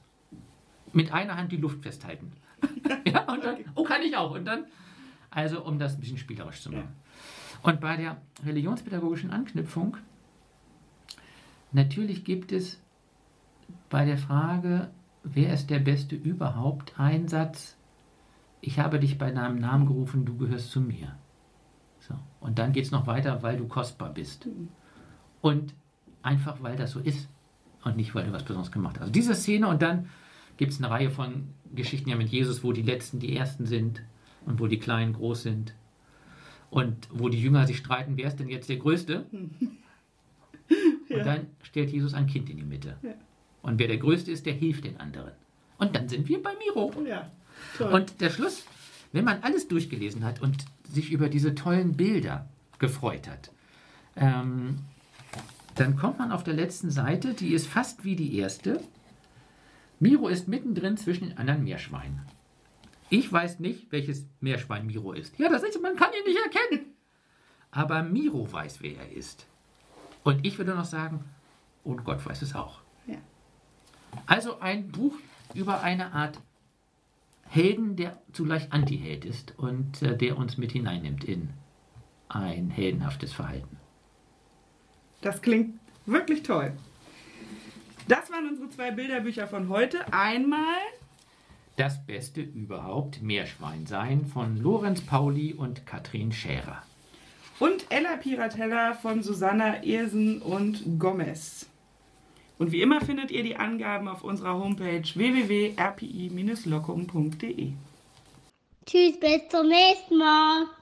Mit 0.93 1.11
einer 1.13 1.37
Hand 1.37 1.51
die 1.51 1.57
Luft 1.57 1.81
festhalten. 1.81 2.31
ja, 3.05 3.31
und 3.31 3.43
dann, 3.43 3.57
oh, 3.75 3.83
kann 3.83 4.01
ich 4.01 4.15
auch. 4.15 4.31
Und 4.31 4.45
dann, 4.45 4.65
also 5.29 5.63
um 5.63 5.79
das 5.79 5.95
ein 5.95 6.01
bisschen 6.01 6.17
spielerisch 6.17 6.61
zu 6.61 6.71
machen. 6.71 6.93
Und 7.61 7.79
bei 7.79 7.95
der 7.97 8.17
religionspädagogischen 8.43 9.31
Anknüpfung, 9.31 9.97
natürlich 11.71 12.23
gibt 12.23 12.51
es 12.51 12.81
bei 13.89 14.05
der 14.05 14.17
Frage, 14.17 14.89
wer 15.23 15.53
ist 15.53 15.69
der 15.69 15.79
Beste 15.79 16.15
überhaupt, 16.15 16.99
einen 16.99 17.27
Satz, 17.27 17.77
ich 18.61 18.79
habe 18.79 18.99
dich 18.99 19.17
bei 19.17 19.31
deinem 19.31 19.59
Namen 19.59 19.87
gerufen, 19.87 20.25
du 20.25 20.37
gehörst 20.37 20.71
zu 20.71 20.81
mir. 20.81 21.15
So. 21.99 22.15
Und 22.39 22.59
dann 22.59 22.73
geht 22.73 22.85
es 22.85 22.91
noch 22.91 23.07
weiter, 23.07 23.43
weil 23.43 23.57
du 23.57 23.67
kostbar 23.67 24.11
bist. 24.11 24.47
Und 25.41 25.73
einfach, 26.21 26.61
weil 26.61 26.75
das 26.75 26.91
so 26.91 26.99
ist 26.99 27.27
und 27.83 27.97
nicht, 27.97 28.13
weil 28.13 28.25
du 28.25 28.33
was 28.33 28.43
Besonderes 28.43 28.71
gemacht 28.71 28.95
hast. 28.95 29.01
Also 29.01 29.11
diese 29.11 29.35
Szene 29.35 29.67
und 29.67 29.81
dann 29.81 30.09
gibt 30.57 30.71
es 30.71 30.79
eine 30.79 30.91
Reihe 30.91 31.09
von 31.09 31.49
Geschichten 31.73 32.09
ja 32.09 32.15
mit 32.15 32.29
Jesus, 32.29 32.63
wo 32.63 32.73
die 32.73 32.83
Letzten 32.83 33.19
die 33.19 33.35
Ersten 33.35 33.65
sind 33.65 34.03
und 34.45 34.59
wo 34.59 34.67
die 34.67 34.79
Kleinen 34.79 35.13
groß 35.13 35.43
sind 35.43 35.73
und 36.71 37.07
wo 37.11 37.29
die 37.29 37.39
Jünger 37.39 37.67
sich 37.67 37.77
streiten, 37.77 38.17
wer 38.17 38.27
ist 38.27 38.39
denn 38.39 38.49
jetzt 38.49 38.67
der 38.69 38.77
Größte? 38.77 39.25
Ja. 41.09 41.17
Und 41.17 41.25
dann 41.25 41.47
stellt 41.63 41.89
Jesus 41.89 42.13
ein 42.13 42.25
Kind 42.25 42.49
in 42.49 42.55
die 42.55 42.63
Mitte. 42.63 42.95
Ja. 43.01 43.11
Und 43.61 43.77
wer 43.77 43.89
der 43.89 43.97
Größte 43.97 44.31
ist, 44.31 44.45
der 44.45 44.53
hilft 44.53 44.85
den 44.85 44.97
anderen. 45.01 45.33
Und 45.77 45.93
dann 45.93 46.07
sind 46.07 46.29
wir 46.29 46.41
bei 46.41 46.53
Miro. 46.55 46.93
Ja. 47.05 47.29
Und 47.91 48.21
der 48.21 48.29
Schluss, 48.29 48.63
wenn 49.11 49.25
man 49.25 49.43
alles 49.43 49.67
durchgelesen 49.67 50.23
hat 50.23 50.41
und 50.41 50.63
sich 50.89 51.11
über 51.11 51.27
diese 51.27 51.53
tollen 51.55 51.97
Bilder 51.97 52.47
gefreut 52.79 53.27
hat, 53.27 53.51
ähm, 54.15 54.77
dann 55.75 55.97
kommt 55.97 56.19
man 56.19 56.31
auf 56.31 56.45
der 56.45 56.53
letzten 56.53 56.89
Seite, 56.89 57.33
die 57.33 57.53
ist 57.53 57.67
fast 57.67 58.05
wie 58.05 58.15
die 58.15 58.37
erste. 58.37 58.81
Miro 59.99 60.29
ist 60.29 60.47
mittendrin 60.47 60.95
zwischen 60.95 61.27
den 61.27 61.37
anderen 61.37 61.65
Meerschweinen. 61.65 62.21
Ich 63.11 63.31
weiß 63.31 63.59
nicht, 63.59 63.91
welches 63.91 64.25
Meerschwein 64.39 64.87
Miro 64.87 65.11
ist. 65.11 65.37
Ja, 65.37 65.49
das 65.49 65.63
ist, 65.63 65.79
man 65.81 65.97
kann 65.97 66.11
ihn 66.17 66.25
nicht 66.25 66.39
erkennen. 66.43 66.93
Aber 67.69 68.03
Miro 68.03 68.49
weiß, 68.49 68.81
wer 68.81 68.97
er 68.97 69.11
ist. 69.11 69.45
Und 70.23 70.45
ich 70.45 70.57
würde 70.57 70.73
noch 70.73 70.85
sagen, 70.85 71.25
und 71.83 72.05
Gott 72.05 72.25
weiß 72.25 72.41
es 72.41 72.55
auch. 72.55 72.79
Ja. 73.07 73.17
Also 74.27 74.61
ein 74.61 74.91
Buch 74.93 75.15
über 75.53 75.81
eine 75.81 76.13
Art 76.13 76.39
Helden, 77.43 77.97
der 77.97 78.17
zugleich 78.31 78.71
Antiheld 78.71 79.25
ist 79.25 79.59
und 79.59 80.01
äh, 80.01 80.15
der 80.15 80.37
uns 80.37 80.57
mit 80.57 80.71
hineinnimmt 80.71 81.25
in 81.25 81.49
ein 82.29 82.69
heldenhaftes 82.69 83.33
Verhalten. 83.33 83.77
Das 85.19 85.41
klingt 85.41 85.77
wirklich 86.05 86.43
toll. 86.43 86.71
Das 88.07 88.31
waren 88.31 88.47
unsere 88.47 88.69
zwei 88.69 88.91
Bilderbücher 88.91 89.47
von 89.47 89.67
heute. 89.67 89.99
Einmal 90.13 90.79
Das 91.81 92.05
Beste 92.05 92.41
überhaupt, 92.41 93.23
Meerschwein 93.23 93.87
sein 93.87 94.27
von 94.27 94.61
Lorenz 94.61 95.01
Pauli 95.01 95.55
und 95.55 95.87
Katrin 95.87 96.31
Scherer. 96.31 96.83
und 97.57 97.87
Ella 97.89 98.17
Piratella 98.17 98.93
von 98.93 99.23
Susanna 99.23 99.83
Irsen 99.83 100.43
und 100.43 100.99
Gomez. 100.99 101.65
Und 102.59 102.71
wie 102.71 102.83
immer 102.83 103.01
findet 103.01 103.31
ihr 103.31 103.41
die 103.41 103.55
Angaben 103.55 104.07
auf 104.07 104.23
unserer 104.23 104.59
Homepage 104.59 105.01
www.rpi-lockum.de. 105.01 107.71
Tschüss, 108.85 109.19
bis 109.19 109.49
zum 109.49 109.67
nächsten 109.67 110.19
Mal. 110.19 110.67